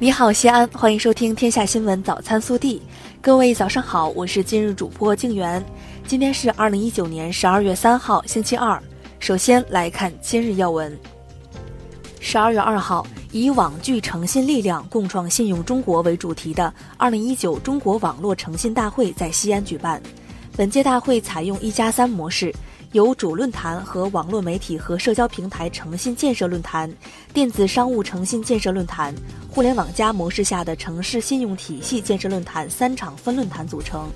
[0.00, 2.78] 你好，西安，欢迎收听《天下新闻早餐速递》。
[3.20, 5.60] 各位早上好，我是今日主播静媛。
[6.06, 8.80] 今天是二零一九年十二月三号，星期二。
[9.18, 10.96] 首先来看今日要闻。
[12.20, 20.00] 十二月二号，以“网聚诚信力量，共创信用中国”为主题的二零一九中国网络诚信大会在西安举办。
[20.56, 22.54] 本届大会采用“一加三”模式。
[22.98, 26.92] 由主论坛和网络媒体和社交平台诚信建设论坛、
[27.32, 29.14] 电子商务诚信建设论坛、
[29.48, 34.10] 互联网加模式下的城市信用体系建设论坛三场分论坛组成。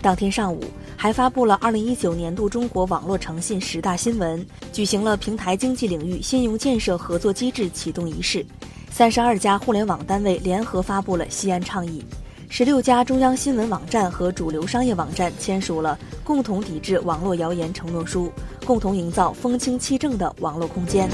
[0.00, 0.62] 当天上午，
[0.96, 8.46] 还发布了2019年度中国网络诚信十大新闻，举行了平台经济领域信用建设合作机制启动仪式。
[8.92, 12.04] 三十二家互联网单位联合发布了西安倡议。
[12.52, 18.30] 十六家中央新闻网站和主流商业网站签署了共同抵制网络谣言承诺书，
[18.66, 21.08] 共同营造风清气正的网络空间。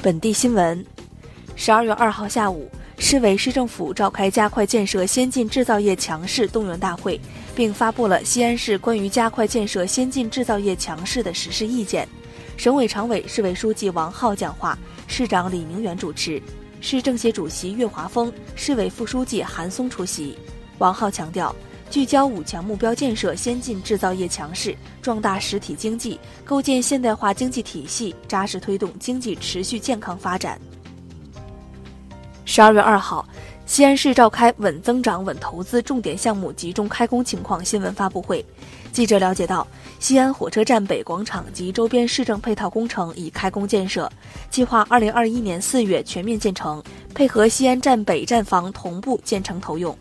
[0.00, 0.86] 本地新闻：
[1.56, 7.20] 十二月二号下午，市委市政府召开加快建设先进制造业强市动员大会，
[7.56, 12.08] 并发布了西安市关于加快建设先进制造业强市的实施意见。
[12.56, 14.78] 省委常委、市委书记王浩讲话，
[15.08, 16.40] 市长李明远主持。
[16.80, 20.36] 市政协主席岳华峰、市委副书记韩松出席。
[20.78, 21.54] 王浩强调，
[21.90, 30.60] 聚焦五强目标建设先进制造业强势，壮大实体经济，构建现代化经济体系，扎实推动经济持续健康发展。
[32.44, 33.26] 十二月二号。
[33.66, 38.42] 西安市召开稳增长、稳投资重点项目集中开工情况新闻发布会。
[38.92, 39.66] 记者了解到，
[39.98, 44.10] 西安火车站北广场及周边市政配套工程已开工建设，
[44.50, 46.80] 计划二零二一年四月全面建成，
[47.12, 49.94] 配合西安站北站房同步建成投用。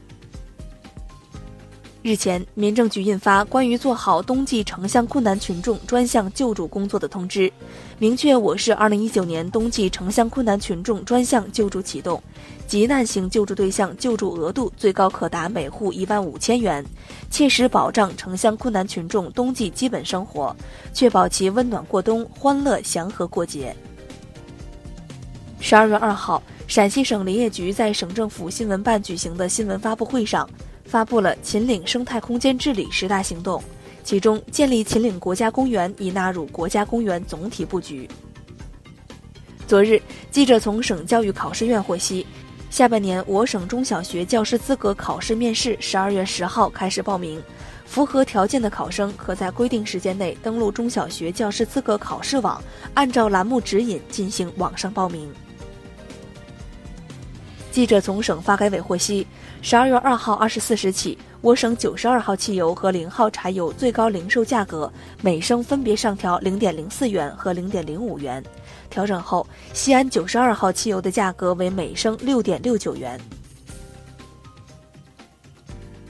[2.06, 7.52] 日前，民政局印发关于做好冬季城乡困难群众专项救助工作的通知，
[7.98, 12.22] 明确我市2019年冬季城乡困难群众专项救助启动，
[12.68, 16.86] 急难型救助对象救助额度最高可达每户一万五千元，
[17.32, 20.56] 切实保障城乡困难群众冬季基本生活，
[20.94, 23.76] 确保其温暖过冬、欢乐祥和过节。
[25.60, 30.48] 十二月二号，陕西省林业局在省政府新闻办举行的新闻发布会上。
[30.86, 33.62] 发布了秦岭生态空间治理十大行动，
[34.04, 38.08] 其中建立秦岭国家公园已纳入国家公园总体布局。
[39.68, 42.26] 昨日，记者从省教育考试院获悉，
[42.70, 47.42] 下半年我省中小学教师资格考试面试十二月十号开始报名，
[47.86, 52.64] 符合条件的考生可在规定时间内登录中小学教师资格考试网，
[52.94, 55.28] 按照栏目指引进行网上报名。
[57.76, 59.28] 记者从省发改委获悉，
[59.62, 64.90] 十二月二号二十四时起，我省九十二号汽油和零号柴油最高零售价格
[65.22, 68.42] 每升分别上调零点零四元和零点零五元。
[68.90, 73.20] 调整后，西安九十二号汽油的价格为每升六点六九元。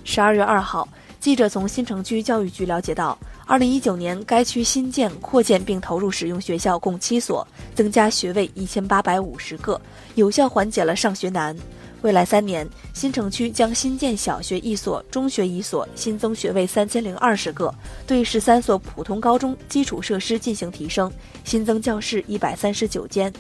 [0.03, 0.87] 十二月二号，
[1.25, 3.18] 记者从新城区教育局了解到。
[3.47, 9.81] 二零一九年，该区新建、扩建并投入使用学校共七所，增加学位一千八百五十个，
[10.13, 11.58] 有效缓解了上学难。
[12.03, 17.74] 未来三年，新城区将新建小学一所、中学一所，新增学位三千零二十个，
[18.06, 21.12] 对十三所普通高中基础设施进行提升，
[21.44, 23.34] 新增教室一百三十九间。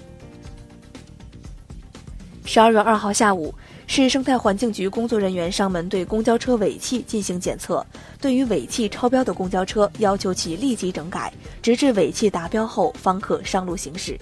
[2.45, 3.53] 十二月二号下午。
[3.87, 7.85] 市生态环境局工作人员上门对公交车尾气进行检测，
[8.19, 11.31] 对于尾气超标的公交车，要求其立即整改，
[11.61, 14.19] 直至尾气达标后方可上路行驶。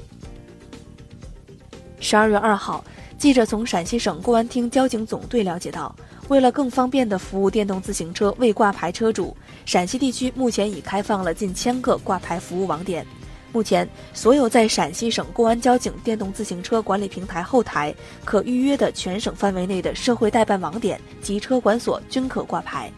[1.99, 2.83] 十二月二号，
[3.17, 5.95] 记者从陕西省公安厅交警总队了解到，
[6.27, 9.35] 为了更方便地服务电动自行车未挂牌车主，
[9.65, 13.05] 陕西地区目前已开放了近千个挂牌服务网点。
[13.53, 17.93] 目前，所有在陕西省公安交警电动自行车管理平台后台
[18.25, 22.91] 可预约的全省范围内的社会代办网点及车管所均可挂牌。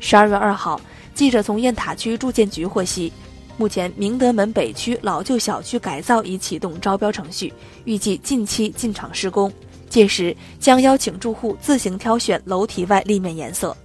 [0.00, 0.80] 十二月二号，
[1.14, 3.12] 记者从雁塔区住建局获悉，
[3.56, 7.54] 目前明德门北区老旧小区改造已启动招标程序，
[7.84, 9.52] 预计近期进场施工，
[9.88, 13.76] 届时将邀请住户自行挑选楼体外立面颜色。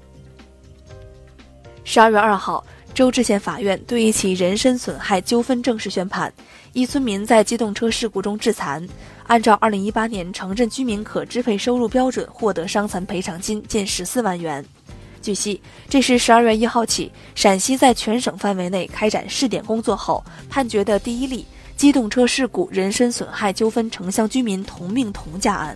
[1.83, 2.65] 十二月二号。
[2.93, 6.31] 周至县法院对一起人身损害纠纷正式宣判：
[6.73, 8.87] 一村民在机动车事故中致残，
[9.25, 14.63] 按照二零一八年城镇居民可支配收入标准获得伤残赔偿金近十四万元。
[15.23, 15.59] 据悉，
[15.89, 21.45] 这是十二月一号起陕西在全省范围内开展试点工作后判决的第一例
[21.75, 25.75] 机动车事故人身损害纠纷城乡居民同命同价案。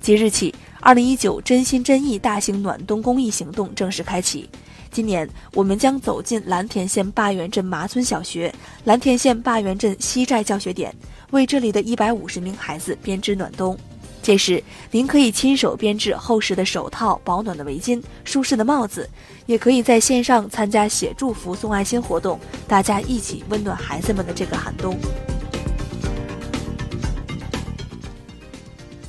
[0.00, 4.48] 即日起，二零一九真心真意大型暖冬公益行动正式开启。
[4.92, 8.54] 今年，我们将走进蓝田县坝源镇麻村小学、
[8.84, 10.94] 蓝田县坝源镇西寨教学点，
[11.30, 13.76] 为这里的一百五十名孩子编织暖冬。
[14.20, 19.08] 届时，您可以亲手编制厚实的手套、保暖的围巾、舒适的帽子，
[19.46, 24.96] 也可以在线上参加写祝福、送爱心活动，大家一起温暖孩子们的这个寒冬。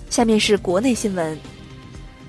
[0.10, 1.38] 下面是国内新闻。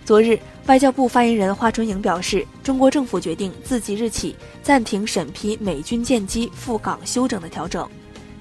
[0.04, 7.86] 昨日，外交部发言人华春莹表示，中国政府决定自即日起暂停审批美军舰机赴港休整的调整。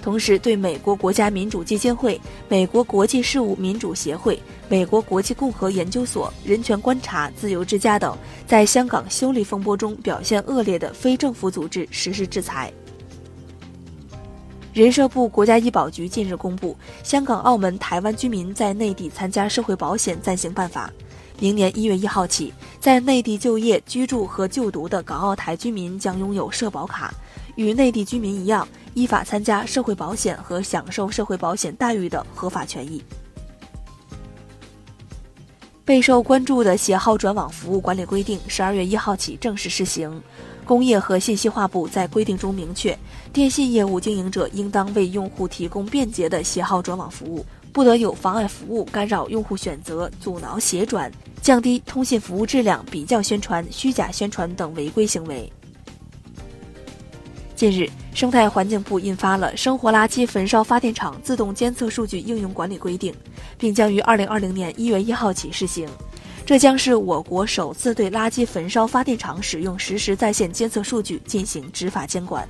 [0.01, 8.17] 同时，对美国国家民主基金会、美国国际事务民主协会、美国国际共和研究所、人权观察、自由之家等
[8.47, 12.71] 在香港修例风波中表现恶劣的非政府组织实施制裁。
[14.73, 16.75] 人社部、国家医保局近日公布
[17.07, 20.91] 《香港、澳门、台湾居民在内地参加社会保险暂行办法》，
[21.43, 27.13] 明年一月一号起，在内地就业、居住和就读的港澳台居民将拥有社保卡。
[27.55, 33.03] 与内地居民一样，依法参加社会保险和享受社会保险待遇的合法权益。
[35.83, 40.23] 备受关注的携号转网服务管理规定，十二月一号起正式施行。
[40.63, 42.97] 工业和信息化部在规定中明确，
[43.33, 51.11] 电信业务经营者应当为用户提供便捷的携号转网服务，不得有妨碍服务、干扰用户选择、阻挠协转、
[51.41, 55.51] 降低通信服务质量、比较宣传、虚假宣传等违规行为。
[57.55, 63.11] 近日，生态环境部印发了《生活垃圾焚烧发电厂自动监测数据应用管理规定》，
[63.57, 65.87] 并将于二零二零年一月一号起施行。
[66.45, 72.47] 这将是我国首次对垃圾焚烧发电厂使用实时在线监测数据进行执法监管。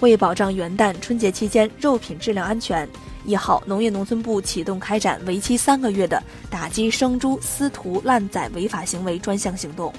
[0.00, 2.88] 为保障元旦春节期间肉品质量安全，
[3.24, 9.92] 一号，农业农村部启动开展为期三个月的打击生猪私屠滥宰违法行为专项行动。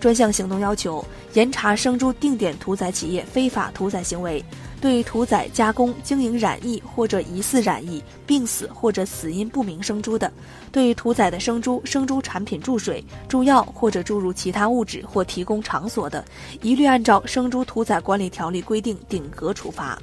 [0.00, 4.44] 专项行动要求严查生猪定点屠宰企业非法屠宰行为，
[4.80, 10.32] 对屠宰、加工、经营染疫或者疑似染疫、病死或者死因不明生猪的，
[10.70, 16.24] 对屠宰的生猪、生猪产品注水、注药或者注入其他物质或提供场所的，
[16.62, 19.98] 一律按照《生猪屠宰管理条例》规定顶格处罚。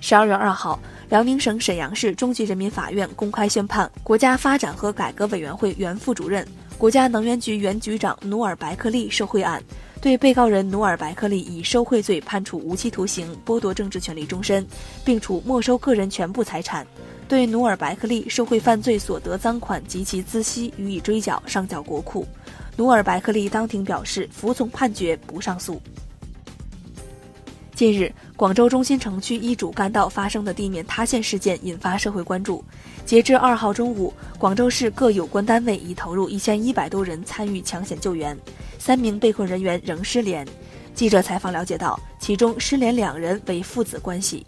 [0.00, 6.46] 十二月二号，辽宁省沈阳市中级人民法院公开宣判国家发展和改革委员会原副主任。
[6.78, 9.60] 国家能源局原局长努尔白克力受贿案，
[10.00, 14.64] 对被告人努尔白克利以受贿罪判处无期徒刑，剥夺政治权利终身，
[15.04, 16.84] 并处没收个人全部财产；
[17.26, 22.26] 对努尔白克利受贿犯罪所得赃款及其孳息予以追缴，上缴国库。
[22.76, 25.82] 努尔白克利当庭表示服从判决，不上诉。
[27.78, 32.64] 近日，广州中心城区一主干道发生的地面塌陷事件引发社会关注。
[33.06, 38.36] 截至二号中午，广州市各有关单位已投入一千一百多人参与抢险救援，
[38.80, 40.44] 三名被困人员仍失联。
[40.92, 44.44] 记者采访了解到，其中失联两人为父子关系。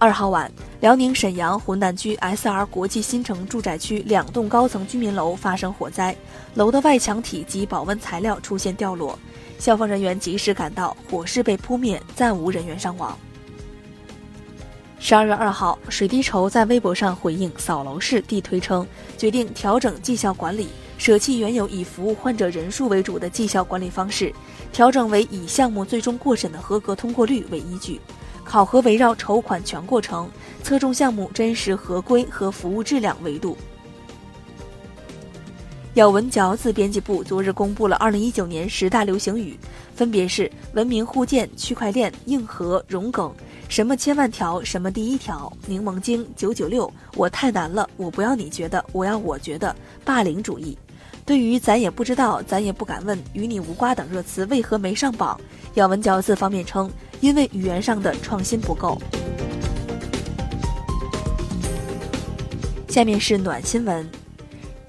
[0.00, 0.50] 二号晚，
[0.80, 6.16] 辽宁沈阳浑南区 S.R 国际新城住宅区两栋高层居民楼发生火灾，
[6.54, 9.18] 楼的外墙体及保温材料出现掉落。
[9.58, 13.14] 消防人员及时赶到，火势被扑灭，暂无人员伤亡。
[14.98, 18.86] 十二月二号，水滴筹在微博上回应扫楼式地推称，
[19.18, 24.32] 决定调整绩效管理，舍弃原有以服务患者人数为主的绩效管理方式，
[24.72, 28.00] 调整为以项目最终过审的合格通过率为依据，
[28.50, 30.28] 考核围绕筹款全过程，
[30.64, 33.56] 侧重项目真实合规和服务质量维度。
[35.94, 39.56] 咬文嚼字编辑部昨日公布了二零一九年十大流行语，
[39.94, 43.32] 分别是文明互鉴、区块链、硬核、融梗、
[43.68, 49.72] 什么千万条、什么第一条、柠檬精、九九六、我太难了、我不要你觉得，我要我觉得、
[50.04, 50.76] 霸凌主义。
[51.30, 55.40] 对于咱也不知道、咱也不敢问、与你无瓜等热词为何没上榜，
[55.74, 59.00] 咬文嚼字方面称，因为语言上的创新不够。
[62.88, 64.04] 下面是暖新闻。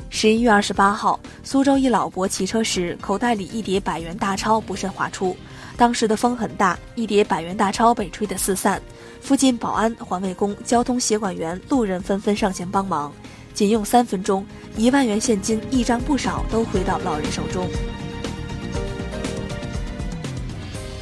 [0.09, 5.37] 十一月二十八号，苏州一老伯骑车时，口袋里一叠百元大钞不慎滑出。
[5.77, 8.81] 当时的风很大，一叠百元大钞被吹得四散。
[9.21, 13.13] 附近保安、环卫工、交通协管员、路人纷纷上前帮忙。
[13.53, 17.67] 仅用三分钟，一万元现金一张不少都回到老人手中。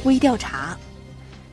[0.04, 0.69] 微调查。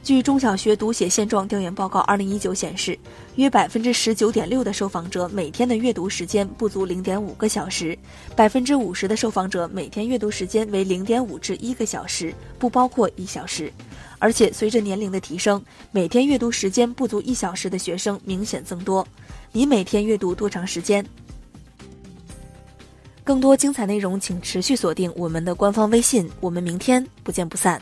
[0.08, 2.98] 据中小学读写现状调研报告二零一九显示，
[3.36, 8.00] 约百分之十九点六的受访者每天的阅读时间不足零点五个小时，
[8.34, 13.70] 百分之五十的受访者每天阅读时间为零点五至一个小时，不包括一小时。
[14.18, 15.62] 而且随着年龄的提升，
[15.92, 19.06] 每天阅读时间不足一小时的学生明显增多。
[19.52, 21.06] 你每天阅读多长时间？
[23.26, 26.30] 更多精彩内容，请持续锁定我们的官方微信。
[26.40, 27.82] 我们明天不见不散。